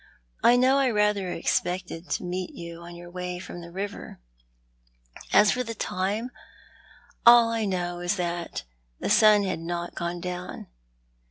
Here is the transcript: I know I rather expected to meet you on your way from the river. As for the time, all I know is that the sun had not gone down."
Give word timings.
I 0.43 0.55
know 0.55 0.79
I 0.79 0.89
rather 0.89 1.31
expected 1.31 2.09
to 2.09 2.23
meet 2.23 2.55
you 2.55 2.81
on 2.81 2.95
your 2.95 3.11
way 3.11 3.37
from 3.37 3.61
the 3.61 3.69
river. 3.69 4.19
As 5.31 5.51
for 5.51 5.63
the 5.63 5.75
time, 5.75 6.31
all 7.23 7.49
I 7.49 7.65
know 7.65 7.99
is 7.99 8.15
that 8.15 8.63
the 8.99 9.11
sun 9.11 9.43
had 9.43 9.59
not 9.59 9.93
gone 9.93 10.19
down." 10.19 10.65